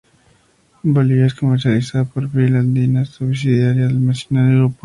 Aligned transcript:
En 0.83 0.95
Bolivia 0.95 1.27
es 1.27 1.35
comercializada 1.35 2.05
por 2.05 2.27
Pil 2.27 2.55
Andina, 2.55 3.05
subsidiaria 3.05 3.83
del 3.85 3.99
mencionado 3.99 4.57
grupo. 4.57 4.79